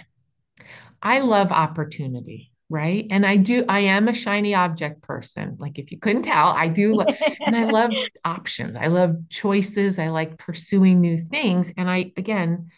[1.02, 3.06] I love opportunity, right?
[3.10, 5.58] And I do, I am a shiny object person.
[5.60, 7.02] Like if you couldn't tell, I do.
[7.46, 7.92] and I love
[8.26, 8.76] options.
[8.76, 10.00] I love choices.
[10.00, 11.74] I like pursuing new things.
[11.76, 12.70] And I, again,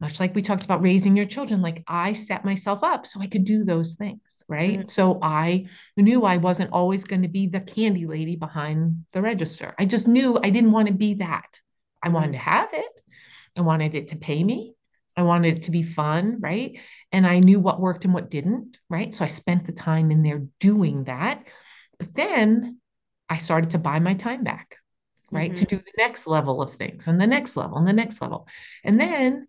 [0.00, 3.26] much like we talked about raising your children, like I set myself up so I
[3.26, 4.80] could do those things, right?
[4.80, 4.88] Mm-hmm.
[4.88, 9.74] So I knew I wasn't always going to be the candy lady behind the register.
[9.78, 11.58] I just knew I didn't want to be that.
[12.02, 12.44] I wanted mm-hmm.
[12.44, 13.00] to have it.
[13.56, 14.74] I wanted it to pay me.
[15.16, 16.78] I wanted it to be fun, right?
[17.10, 19.14] And I knew what worked and what didn't, right?
[19.14, 21.42] So I spent the time in there doing that.
[21.98, 22.80] But then
[23.30, 24.76] I started to buy my time back,
[25.30, 25.50] right?
[25.50, 25.64] Mm-hmm.
[25.64, 28.46] To do the next level of things and the next level and the next level.
[28.84, 29.48] And then,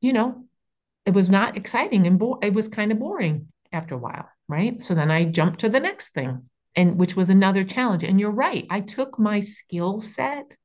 [0.00, 0.44] you know,
[1.06, 4.82] it was not exciting and bo- it was kind of boring after a while, right?
[4.82, 8.04] So then I jumped to the next thing and which was another challenge.
[8.04, 10.56] And you're right, I took my skill set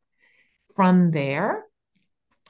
[0.76, 1.64] from there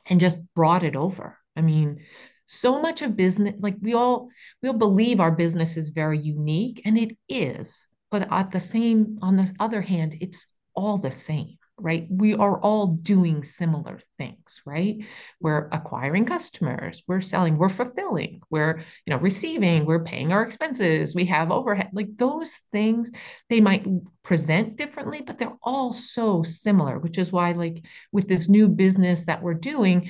[0.08, 2.04] and just brought it over I mean,
[2.46, 4.30] so much of business, like we all
[4.62, 7.86] we all believe our business is very unique, and it is.
[8.12, 12.06] But at the same, on the other hand, it's all the same, right?
[12.10, 14.98] We are all doing similar things, right?
[15.40, 21.16] We're acquiring customers, we're selling, we're fulfilling, we're you know receiving, we're paying our expenses,
[21.16, 21.90] we have overhead.
[21.94, 23.12] Like those things,
[23.50, 23.88] they might
[24.24, 29.26] present differently, but they're all so similar, which is why, like with this new business
[29.26, 30.10] that we're doing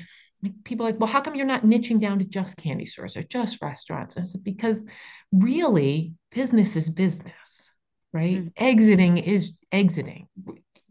[0.65, 3.61] people like, well, how come you're not niching down to just candy stores or just
[3.61, 4.15] restaurants?
[4.15, 4.85] And I said, because
[5.31, 7.69] really, business is business,
[8.11, 8.39] right?
[8.39, 8.47] Mm-hmm.
[8.57, 10.27] Exiting is exiting.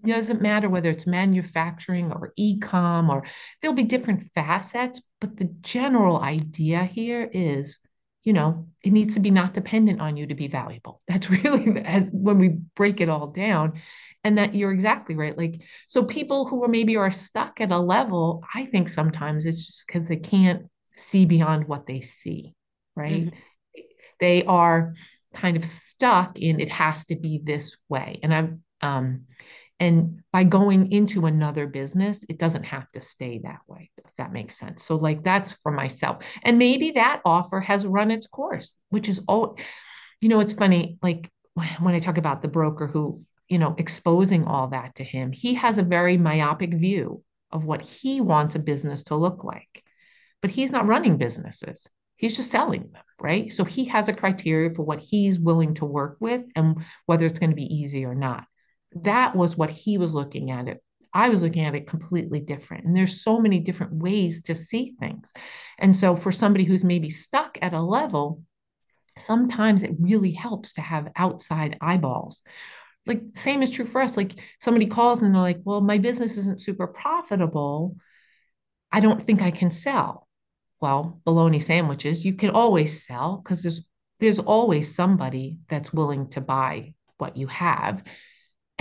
[0.05, 3.25] It doesn't matter whether it's manufacturing or e-com or
[3.61, 7.79] there'll be different facets, but the general idea here is,
[8.25, 11.03] you know, it needs to be not dependent on you to be valuable.
[11.09, 13.81] That's really as when we break it all down
[14.25, 17.79] and that you're exactly right like so people who are maybe are stuck at a
[17.79, 22.55] level i think sometimes it's just because they can't see beyond what they see
[22.95, 23.81] right mm-hmm.
[24.21, 24.95] they are
[25.35, 29.23] kind of stuck in it has to be this way and i'm um
[29.81, 34.33] and by going into another business it doesn't have to stay that way if that
[34.33, 38.75] makes sense so like that's for myself and maybe that offer has run its course
[38.91, 39.59] which is all
[40.21, 41.31] you know it's funny like
[41.81, 43.21] when i talk about the broker who
[43.53, 47.83] you know, exposing all that to him, he has a very myopic view of what
[47.83, 49.85] he wants a business to look like.
[50.41, 51.87] But he's not running businesses.
[52.17, 53.53] He's just selling them, right?
[53.53, 57.39] So he has a criteria for what he's willing to work with and whether it's
[57.39, 58.47] going to be easy or not.
[58.97, 60.83] That was what he was looking at it.
[61.15, 62.85] I was looking at it completely different.
[62.85, 65.33] And there's so many different ways to see things.
[65.79, 68.43] And so for somebody who's maybe stuck at a level,
[69.19, 72.43] sometimes it really helps to have outside eyeballs
[73.07, 76.37] like same is true for us like somebody calls and they're like well my business
[76.37, 77.97] isn't super profitable
[78.91, 80.29] i don't think i can sell
[80.81, 83.83] well bologna sandwiches you can always sell because there's
[84.19, 88.03] there's always somebody that's willing to buy what you have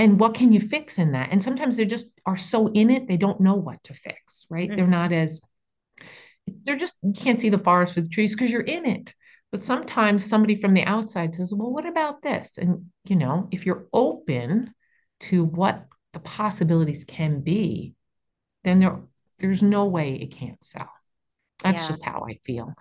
[0.02, 3.08] and what can you fix in that and sometimes they just are so in it
[3.08, 4.76] they don't know what to fix right mm-hmm.
[4.76, 5.40] they're not as
[6.64, 9.14] they're just you can't see the forest for the trees because you're in it
[9.52, 12.58] but sometimes somebody from the outside says, well, what about this?
[12.58, 14.74] And, you know, if you're open
[15.22, 17.94] to what the possibilities can be,
[18.64, 19.02] then there,
[19.40, 20.90] there's no way it can't sell.
[21.64, 21.88] That's yeah.
[21.90, 22.74] just how I feel.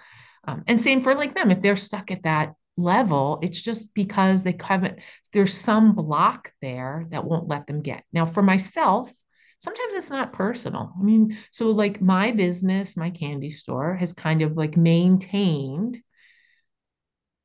[0.46, 4.42] Um, and same for like them, if they're stuck at that level, it's just because
[4.42, 4.98] they haven't,
[5.32, 8.04] there's some block there that won't let them get.
[8.12, 9.12] Now, for myself,
[9.58, 10.92] sometimes it's not personal.
[10.98, 16.02] I mean, so like my business, my candy store has kind of like maintained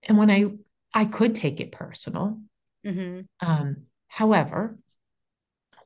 [0.07, 0.51] and when I
[0.93, 2.39] I could take it personal.
[2.85, 3.21] Mm-hmm.
[3.45, 4.77] Um, however,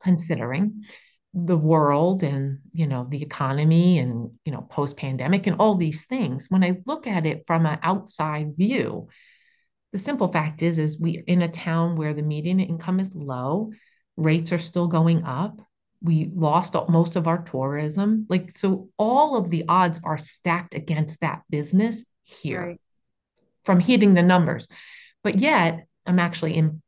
[0.02, 0.84] considering
[1.32, 6.04] the world and you know the economy and you know post pandemic and all these
[6.04, 9.08] things, when I look at it from an outside view,
[9.92, 13.72] the simple fact is is we're in a town where the median income is low,
[14.16, 15.60] rates are still going up.
[16.02, 18.26] We lost most of our tourism.
[18.28, 22.66] Like, so all of the odds are stacked against that business here.
[22.68, 22.80] Right
[23.64, 24.68] from hitting the numbers.
[25.22, 26.82] But yet, I'm actually in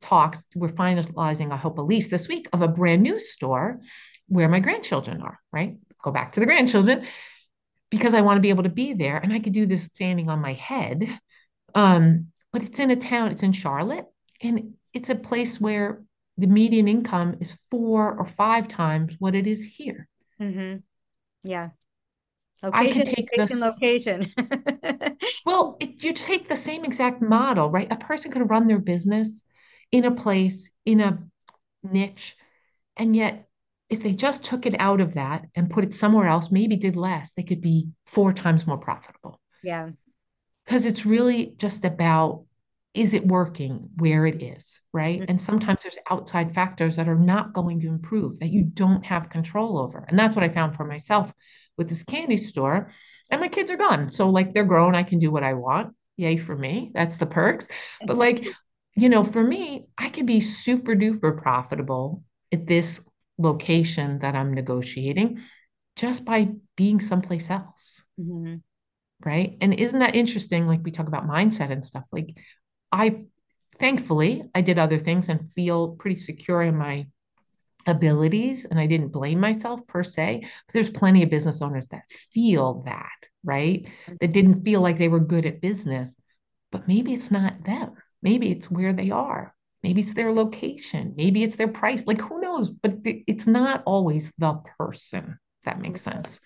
[0.00, 0.44] talks.
[0.54, 3.80] We're finalizing, I hope, a lease this week of a brand new store
[4.28, 5.76] where my grandchildren are, right?
[6.02, 7.06] Go back to the grandchildren
[7.90, 10.28] because I want to be able to be there and I could do this standing
[10.28, 11.06] on my head.
[11.76, 14.06] Um, but it's in a town, it's in Charlotte,
[14.42, 16.02] and it's a place where
[16.38, 20.08] the median income is four or five times what it is here.
[20.40, 20.78] Mm-hmm.
[21.48, 21.70] Yeah.
[22.72, 23.60] I Location, could take location, this.
[23.60, 24.32] location.
[25.44, 27.90] Well, it, you take the same exact model, right?
[27.92, 29.42] A person could run their business
[29.92, 31.18] in a place, in a
[31.82, 32.36] niche,
[32.96, 33.48] and yet
[33.88, 36.96] if they just took it out of that and put it somewhere else, maybe did
[36.96, 39.40] less, they could be four times more profitable.
[39.62, 39.90] Yeah.
[40.66, 42.44] Because it's really just about
[42.96, 45.20] is it working where it is, right?
[45.20, 45.30] Mm-hmm.
[45.30, 49.28] And sometimes there's outside factors that are not going to improve that you don't have
[49.28, 50.06] control over.
[50.08, 51.30] And that's what I found for myself
[51.76, 52.90] with this candy store.
[53.30, 54.10] And my kids are gone.
[54.10, 54.94] So, like, they're grown.
[54.94, 55.94] I can do what I want.
[56.16, 56.90] Yay for me.
[56.94, 57.68] That's the perks.
[58.06, 58.46] But, like,
[58.94, 63.00] you know, for me, I could be super duper profitable at this
[63.36, 65.40] location that I'm negotiating
[65.96, 68.02] just by being someplace else.
[68.18, 68.56] Mm-hmm.
[69.24, 69.56] Right.
[69.60, 70.66] And isn't that interesting?
[70.66, 72.04] Like we talk about mindset and stuff.
[72.12, 72.36] Like
[72.92, 73.24] I
[73.78, 77.06] thankfully I did other things and feel pretty secure in my
[77.86, 80.40] abilities and I didn't blame myself per se.
[80.42, 82.02] But there's plenty of business owners that
[82.32, 83.88] feel that, right?
[84.20, 86.14] That didn't feel like they were good at business,
[86.72, 87.94] but maybe it's not them.
[88.22, 89.54] Maybe it's where they are.
[89.82, 91.14] Maybe it's their location.
[91.16, 92.04] Maybe it's their price.
[92.06, 92.70] Like who knows?
[92.70, 95.38] But it's not always the person.
[95.64, 96.22] That makes mm-hmm.
[96.22, 96.40] sense.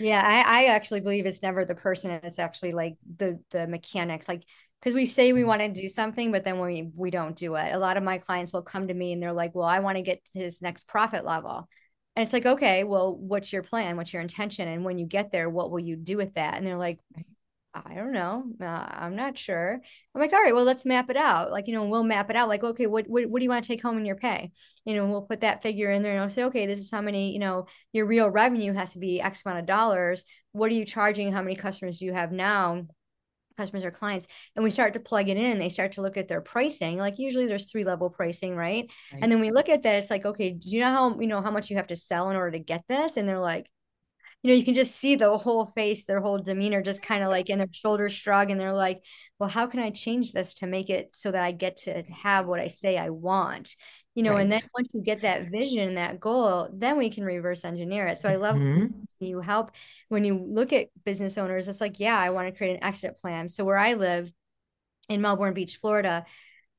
[0.00, 2.10] Yeah, I, I actually believe it's never the person.
[2.10, 4.28] It's actually like the the mechanics.
[4.28, 4.44] Like
[4.80, 5.48] because we say we mm-hmm.
[5.48, 7.72] want to do something, but then we we don't do it.
[7.74, 9.96] A lot of my clients will come to me and they're like, "Well, I want
[9.98, 11.68] to get to this next profit level,"
[12.16, 13.96] and it's like, "Okay, well, what's your plan?
[13.98, 14.68] What's your intention?
[14.68, 16.98] And when you get there, what will you do with that?" And they're like,
[17.72, 18.44] I don't know.
[18.60, 19.80] Uh, I'm not sure.
[20.14, 21.52] I'm like, all right, well, let's map it out.
[21.52, 22.48] Like, you know, we'll map it out.
[22.48, 24.50] Like, okay, what, what, what do you want to take home in your pay?
[24.84, 27.00] You know, we'll put that figure in there and I'll say, okay, this is how
[27.00, 30.24] many, you know, your real revenue has to be X amount of dollars.
[30.50, 31.30] What are you charging?
[31.30, 32.86] How many customers do you have now?
[33.56, 34.26] Customers or clients.
[34.56, 35.44] And we start to plug it in.
[35.44, 36.98] And they start to look at their pricing.
[36.98, 38.90] Like usually there's three level pricing, right?
[39.12, 39.22] right?
[39.22, 39.96] And then we look at that.
[39.96, 42.30] It's like, okay, do you know how, you know, how much you have to sell
[42.30, 43.16] in order to get this?
[43.16, 43.70] And they're like,
[44.42, 47.28] you know, you can just see the whole face, their whole demeanor, just kind of
[47.28, 49.04] like in their shoulders shrug, and they're like,
[49.38, 52.46] "Well, how can I change this to make it so that I get to have
[52.46, 53.74] what I say I want?"
[54.14, 54.42] You know, right.
[54.42, 58.18] and then once you get that vision, that goal, then we can reverse engineer it.
[58.18, 58.86] So I love mm-hmm.
[59.20, 59.72] you help
[60.08, 61.68] when you look at business owners.
[61.68, 63.48] It's like, yeah, I want to create an exit plan.
[63.48, 64.32] So where I live
[65.08, 66.24] in Melbourne Beach, Florida,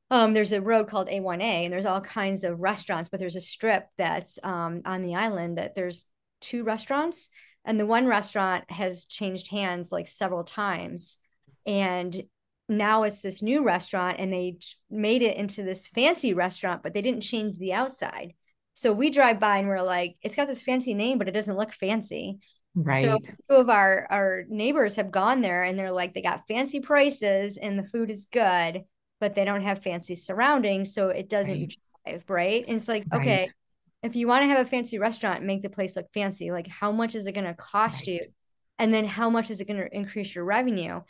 [0.10, 3.42] um, there's a road called A1A, and there's all kinds of restaurants, but there's a
[3.42, 6.06] strip that's um, on the island that there's
[6.42, 7.32] two restaurants
[7.66, 11.18] and the one restaurant has changed hands like several times.
[11.66, 12.24] And
[12.68, 14.58] now it's this new restaurant and they
[14.90, 18.34] made it into this fancy restaurant but they didn't change the outside.
[18.74, 21.58] So we drive by and we're like it's got this fancy name but it doesn't
[21.58, 22.40] look fancy.
[22.74, 23.04] Right.
[23.04, 26.80] so two of our our neighbors have gone there and they're like they got fancy
[26.80, 28.86] prices and the food is good
[29.20, 31.78] but they don't have fancy surroundings so it doesn't right.
[32.06, 32.64] drive right?
[32.66, 33.22] And it's like right.
[33.22, 33.52] okay
[34.04, 36.92] if you want to have a fancy restaurant make the place look fancy like how
[36.92, 38.08] much is it going to cost right.
[38.08, 38.20] you
[38.80, 41.02] and then how much is it going to increase your revenue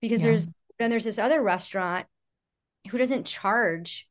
[0.00, 0.26] because yeah.
[0.26, 2.06] there's then there's this other restaurant
[2.90, 4.08] who doesn't charge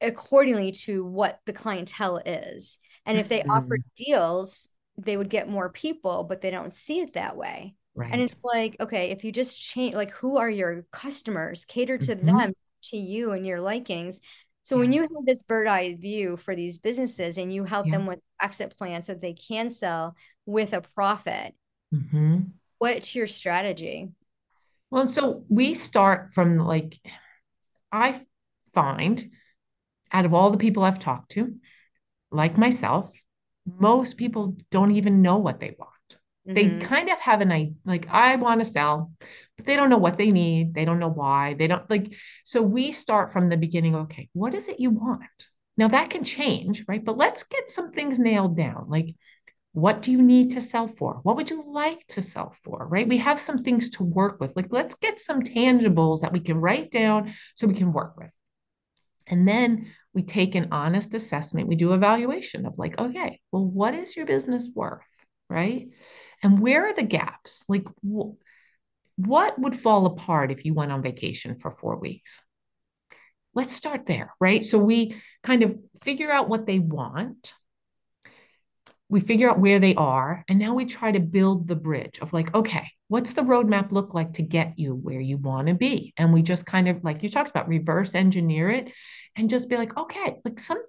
[0.00, 3.50] accordingly to what the clientele is and if they mm-hmm.
[3.50, 8.12] offer deals they would get more people but they don't see it that way right.
[8.12, 12.14] and it's like okay if you just change like who are your customers cater to
[12.14, 12.36] mm-hmm.
[12.36, 14.20] them to you and your likings
[14.64, 14.80] so yeah.
[14.80, 17.92] when you have this bird eye view for these businesses and you help yeah.
[17.92, 21.54] them with exit plans so they can sell with a profit,
[21.94, 22.40] mm-hmm.
[22.78, 24.08] what's your strategy?
[24.90, 26.98] Well, so we start from like,
[27.92, 28.22] I
[28.74, 29.30] find
[30.12, 31.54] out of all the people I've talked to,
[32.30, 33.10] like myself,
[33.66, 35.90] most people don't even know what they want.
[36.46, 36.54] Mm-hmm.
[36.54, 39.12] They kind of have an idea, like, I want to sell,
[39.58, 40.74] they don't know what they need.
[40.74, 41.54] They don't know why.
[41.54, 42.12] They don't like,
[42.44, 43.94] so we start from the beginning.
[43.94, 45.22] Okay, what is it you want?
[45.76, 47.04] Now that can change, right?
[47.04, 48.86] But let's get some things nailed down.
[48.88, 49.14] Like,
[49.72, 51.20] what do you need to sell for?
[51.24, 52.86] What would you like to sell for?
[52.86, 53.08] Right?
[53.08, 54.54] We have some things to work with.
[54.54, 58.30] Like, let's get some tangibles that we can write down so we can work with.
[59.26, 61.66] And then we take an honest assessment.
[61.66, 65.02] We do evaluation of like, okay, well, what is your business worth?
[65.50, 65.88] Right?
[66.42, 67.64] And where are the gaps?
[67.68, 67.86] Like,
[69.16, 72.40] what would fall apart if you went on vacation for four weeks?
[73.54, 74.64] Let's start there, right?
[74.64, 77.54] So we kind of figure out what they want.
[79.08, 80.44] We figure out where they are.
[80.48, 84.12] And now we try to build the bridge of like, okay, what's the roadmap look
[84.12, 86.12] like to get you where you want to be?
[86.16, 88.90] And we just kind of, like you talked about, reverse engineer it
[89.36, 90.82] and just be like, okay, like some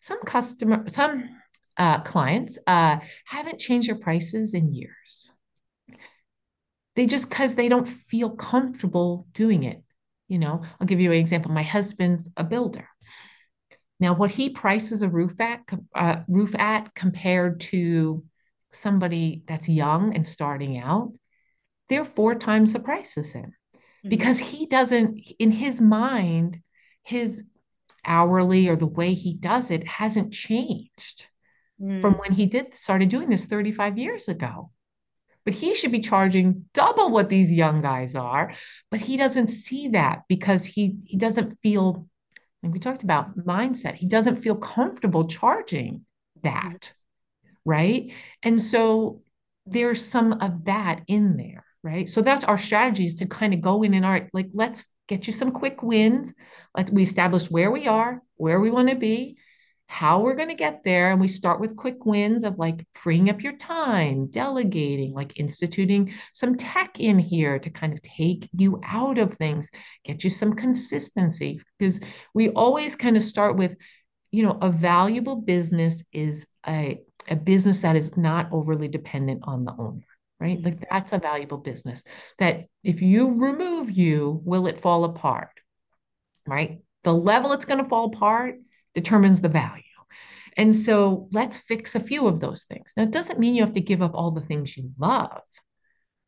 [0.00, 1.28] some customer, some
[1.76, 5.30] uh, clients uh, haven't changed their prices in years.
[6.98, 9.84] They just because they don't feel comfortable doing it.
[10.26, 11.52] You know, I'll give you an example.
[11.52, 12.88] My husband's a builder.
[14.00, 15.60] Now, what he prices a roof at,
[15.94, 18.24] uh, roof at compared to
[18.72, 21.12] somebody that's young and starting out,
[21.88, 24.08] they're four times the price as him mm-hmm.
[24.08, 26.60] because he doesn't, in his mind,
[27.04, 27.44] his
[28.04, 31.28] hourly or the way he does it hasn't changed
[31.80, 32.00] mm.
[32.00, 34.72] from when he did started doing this 35 years ago
[35.48, 38.52] but he should be charging double what these young guys are.
[38.90, 42.06] But he doesn't see that because he he doesn't feel
[42.62, 43.94] like we talked about mindset.
[43.94, 46.04] He doesn't feel comfortable charging
[46.42, 46.92] that
[47.64, 48.12] right?
[48.42, 49.22] And so
[49.64, 52.10] there's some of that in there right?
[52.10, 55.26] So that's our strategy is to kind of go in and our like let's get
[55.26, 56.34] you some quick wins.
[56.76, 59.38] Let we establish where we are where we want to be
[59.88, 61.10] how we're going to get there.
[61.10, 66.12] And we start with quick wins of like freeing up your time, delegating, like instituting
[66.34, 69.70] some tech in here to kind of take you out of things,
[70.04, 71.60] get you some consistency.
[71.78, 72.00] Because
[72.34, 73.76] we always kind of start with,
[74.30, 79.64] you know, a valuable business is a, a business that is not overly dependent on
[79.64, 80.04] the owner.
[80.38, 80.62] Right.
[80.62, 80.84] Like mm-hmm.
[80.90, 82.04] that's a valuable business
[82.38, 85.50] that if you remove you, will it fall apart?
[86.46, 86.80] Right.
[87.04, 88.56] The level it's going to fall apart
[88.94, 89.82] determines the value.
[90.58, 92.92] And so let's fix a few of those things.
[92.96, 95.42] Now, it doesn't mean you have to give up all the things you love,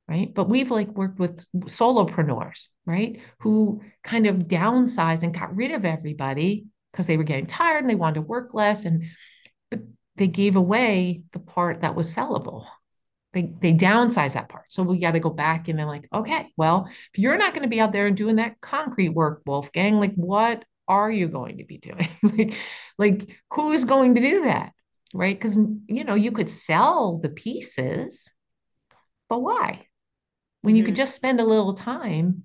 [0.08, 0.32] right?
[0.32, 3.20] But we've like worked with solopreneurs, right?
[3.40, 7.90] Who kind of downsized and got rid of everybody because they were getting tired and
[7.90, 8.84] they wanted to work less.
[8.84, 9.04] And
[9.68, 9.80] but
[10.14, 12.66] they gave away the part that was sellable.
[13.32, 14.72] They they downsized that part.
[14.72, 17.62] So we got to go back and then like, okay, well, if you're not going
[17.62, 21.64] to be out there doing that concrete work, Wolfgang, like what are you going to
[21.64, 22.08] be doing?
[22.22, 22.54] like,
[22.98, 24.72] like who is going to do that?
[25.14, 25.38] Right?
[25.38, 28.30] Because you know, you could sell the pieces,
[29.28, 29.86] but why?
[30.62, 30.76] When mm-hmm.
[30.78, 30.96] you could mm-hmm.
[30.96, 32.42] just spend a little time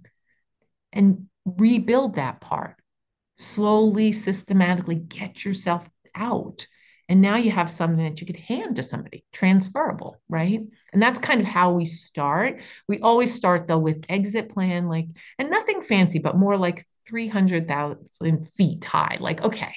[0.93, 2.75] and rebuild that part,
[3.39, 6.67] slowly, systematically get yourself out.
[7.09, 10.61] And now you have something that you could hand to somebody, transferable, right?
[10.91, 12.61] And that's kind of how we start.
[12.87, 18.49] We always start though with exit plan, like, and nothing fancy, but more like 300,000
[18.55, 19.17] feet high.
[19.19, 19.75] Like, okay,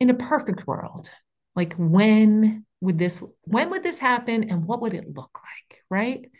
[0.00, 1.10] in a perfect world,
[1.54, 6.30] like when would this when would this happen and what would it look like, right?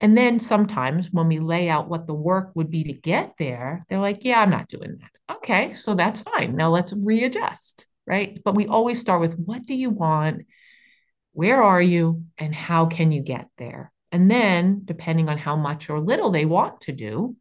[0.00, 3.86] And then sometimes when we lay out what the work would be to get there,
[3.88, 5.36] they're like, yeah, I'm not doing that.
[5.36, 6.56] Okay, so that's fine.
[6.56, 8.38] Now let's readjust, right?
[8.44, 10.42] But we always start with what do you want?
[11.32, 12.24] Where are you?
[12.36, 13.92] And how can you get there?
[14.12, 17.36] And then, depending on how much or little they want to do,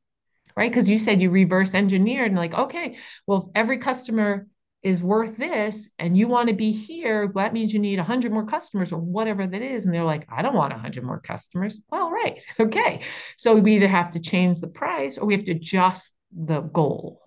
[0.56, 0.72] right?
[0.72, 2.98] Because you said you reverse engineered and like, okay,
[3.28, 4.48] well, if every customer
[4.84, 8.32] is worth this and you want to be here, well, that means you need 100
[8.32, 9.86] more customers or whatever that is.
[9.86, 11.80] And they're like, I don't want 100 more customers.
[11.90, 12.42] Well, right.
[12.60, 13.02] Okay.
[13.38, 17.22] So we either have to change the price or we have to adjust the goal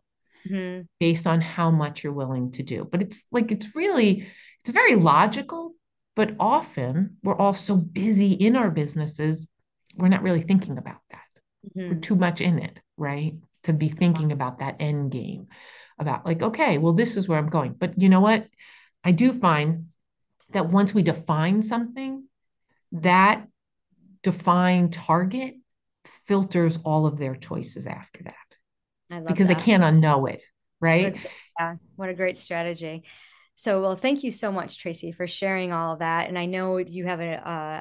[0.48, 0.82] mm-hmm.
[1.00, 2.86] based on how much you're willing to do.
[2.90, 4.26] But it's like, it's really,
[4.60, 5.72] it's very logical,
[6.14, 9.46] but often we're all so busy in our businesses,
[9.96, 11.25] we're not really thinking about that.
[11.74, 12.00] Mm-hmm.
[12.00, 13.34] Too much in it right?
[13.64, 15.48] To be thinking about that end game,
[15.98, 17.72] about like, okay, well, this is where I'm going.
[17.72, 18.46] But you know what?
[19.04, 19.88] I do find
[20.52, 22.24] that once we define something,
[22.92, 23.46] that
[24.22, 25.54] defined target
[26.26, 28.34] filters all of their choices after that.
[29.10, 29.28] I love it.
[29.28, 29.58] because that.
[29.58, 30.42] they can't unknow it,
[30.80, 31.14] right?
[31.14, 33.04] What a, yeah, what a great strategy.
[33.58, 36.28] So, well, thank you so much, Tracy, for sharing all that.
[36.28, 37.32] And I know you have a,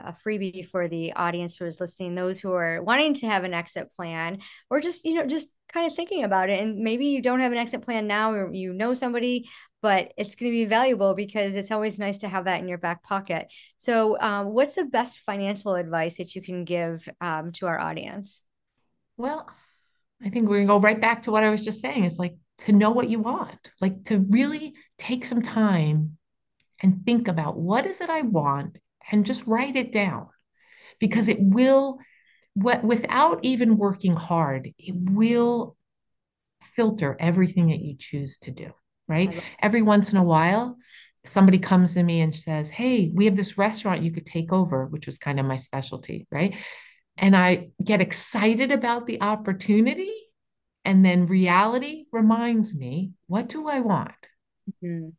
[0.05, 3.53] a freebie for the audience who is listening, those who are wanting to have an
[3.53, 6.61] exit plan or just, you know, just kind of thinking about it.
[6.61, 9.49] And maybe you don't have an exit plan now or you know somebody,
[9.81, 12.77] but it's going to be valuable because it's always nice to have that in your
[12.77, 13.51] back pocket.
[13.75, 18.41] So, um, what's the best financial advice that you can give um, to our audience?
[19.17, 19.45] Well,
[20.23, 22.35] I think going to go right back to what I was just saying is like
[22.59, 26.17] to know what you want, like to really take some time
[26.81, 28.77] and think about what is it I want
[29.11, 30.27] and just write it down.
[30.99, 31.99] Because it will
[32.53, 35.75] what without even working hard it will
[36.61, 38.71] filter everything that you choose to do
[39.07, 39.43] right?
[39.59, 40.77] Every once in a while
[41.25, 44.85] somebody comes to me and says hey we have this restaurant you could take over
[44.85, 46.55] which was kind of my specialty right?
[47.17, 50.13] And i get excited about the opportunity
[50.85, 54.11] and then reality reminds me, what do I want?
[54.83, 55.09] Mm-hmm.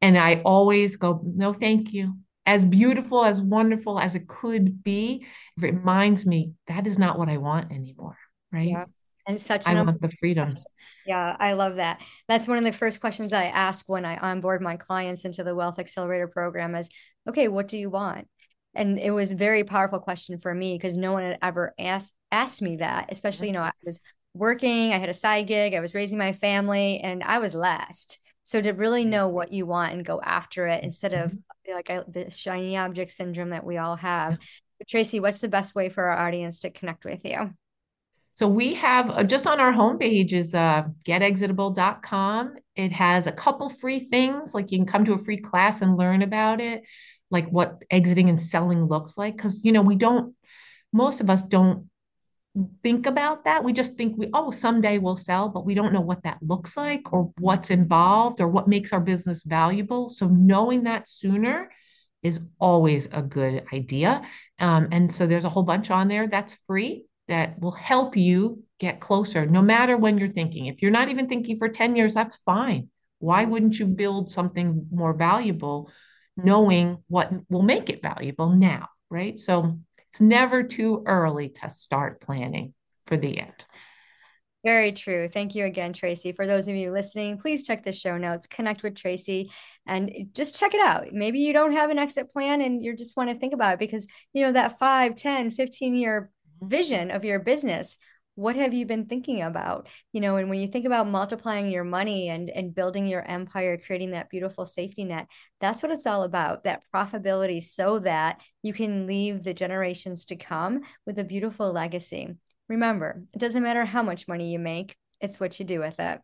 [0.00, 2.16] And I always go, no, thank you.
[2.46, 5.26] As beautiful, as wonderful as it could be,
[5.58, 8.16] it reminds me that is not what I want anymore.
[8.50, 8.68] Right.
[8.68, 8.84] Yeah.
[9.26, 10.54] And such I want the freedom.
[11.06, 12.00] Yeah, I love that.
[12.26, 15.54] That's one of the first questions I ask when I onboard my clients into the
[15.54, 16.88] Wealth Accelerator program is,
[17.28, 18.26] okay, what do you want?
[18.74, 22.14] And it was a very powerful question for me because no one had ever asked
[22.32, 24.00] asked me that, especially, you know, I was
[24.34, 28.18] working, I had a side gig, I was raising my family, and I was last.
[28.44, 31.72] So to really know what you want and go after it instead of mm-hmm.
[31.72, 34.38] like I, the shiny object syndrome that we all have.
[34.88, 37.54] Tracy, what's the best way for our audience to connect with you?
[38.36, 42.54] So we have uh, just on our homepage is uh, getexitable.com.
[42.74, 45.98] It has a couple free things, like you can come to a free class and
[45.98, 46.84] learn about it,
[47.30, 49.36] like what exiting and selling looks like.
[49.36, 50.34] Because, you know, we don't,
[50.90, 51.89] most of us don't
[52.82, 53.62] think about that.
[53.62, 56.76] We just think we, oh, someday we'll sell, but we don't know what that looks
[56.76, 60.10] like or what's involved or what makes our business valuable.
[60.10, 61.70] So knowing that sooner
[62.22, 64.22] is always a good idea.
[64.58, 68.64] Um, and so there's a whole bunch on there that's free that will help you
[68.78, 70.66] get closer, no matter when you're thinking.
[70.66, 72.88] If you're not even thinking for 10 years, that's fine.
[73.20, 75.90] Why wouldn't you build something more valuable
[76.36, 78.88] knowing what will make it valuable now?
[79.10, 79.38] Right.
[79.38, 79.78] So
[80.10, 82.74] it's never too early to start planning
[83.06, 83.64] for the end.
[84.64, 85.28] Very true.
[85.28, 86.32] Thank you again, Tracy.
[86.32, 89.50] For those of you listening, please check the show notes, connect with Tracy,
[89.86, 91.12] and just check it out.
[91.12, 93.78] Maybe you don't have an exit plan and you just want to think about it
[93.78, 96.30] because, you know, that 5, 10, 15 year
[96.60, 97.96] vision of your business
[98.40, 99.86] what have you been thinking about?
[100.12, 103.78] You know and when you think about multiplying your money and and building your empire
[103.78, 105.26] creating that beautiful safety net
[105.60, 110.36] that's what it's all about that profitability so that you can leave the generations to
[110.36, 112.34] come with a beautiful legacy.
[112.68, 116.20] Remember it doesn't matter how much money you make it's what you do with it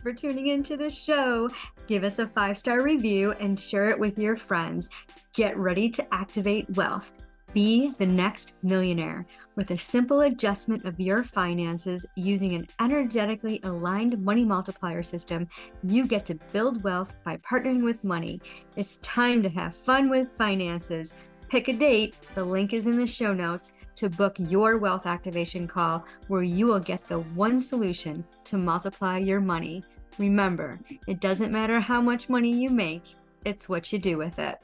[0.00, 1.48] for tuning into the show.
[1.86, 4.90] Give us a five star review and share it with your friends.
[5.32, 7.12] Get ready to activate wealth.
[7.52, 9.26] Be the next millionaire
[9.56, 15.48] with a simple adjustment of your finances using an energetically aligned money multiplier system.
[15.82, 18.40] You get to build wealth by partnering with money.
[18.76, 21.14] It's time to have fun with finances.
[21.50, 25.66] Pick a date, the link is in the show notes to book your wealth activation
[25.66, 29.82] call where you will get the one solution to multiply your money.
[30.16, 30.78] Remember,
[31.08, 33.02] it doesn't matter how much money you make,
[33.44, 34.60] it's what you do with it.